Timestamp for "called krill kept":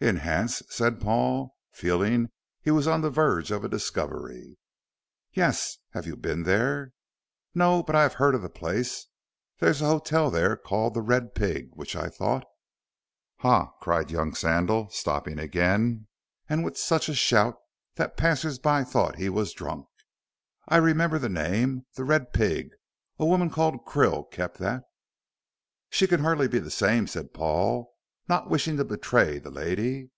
23.48-24.58